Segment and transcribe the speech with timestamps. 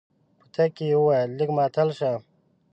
[0.39, 2.11] په تګ کې يې وويل لږ ماتل شه.